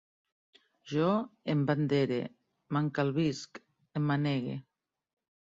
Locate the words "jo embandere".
0.91-2.17